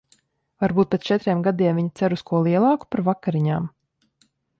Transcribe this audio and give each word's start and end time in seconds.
Varbūt 0.61 0.87
pēc 0.93 1.03
četriem 1.09 1.43
gadiem 1.47 1.77
viņa 1.81 1.91
cer 2.01 2.15
uz 2.15 2.23
ko 2.31 2.39
lielāku 2.47 2.89
par 2.95 3.05
vakariņām? 3.11 3.69